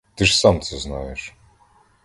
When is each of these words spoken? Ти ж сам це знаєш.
Ти 0.15 0.25
ж 0.25 0.39
сам 0.39 0.61
це 0.61 0.77
знаєш. 0.77 1.33